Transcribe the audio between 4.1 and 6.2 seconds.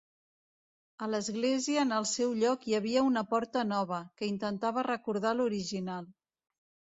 que intentava recordar l'original.